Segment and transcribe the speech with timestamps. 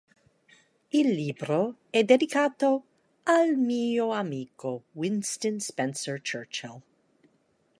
[0.91, 2.83] Il libro è dedicato
[3.25, 6.81] "al mio amico Winston Spencer Churchill".